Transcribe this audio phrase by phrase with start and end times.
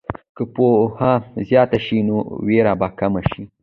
[0.35, 1.13] که پوهه
[1.47, 2.17] زیاته شي، نو
[2.47, 3.43] ویره به کمه شي.